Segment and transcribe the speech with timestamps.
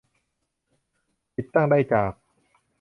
[1.35, 2.11] ติดตั้งได้จาก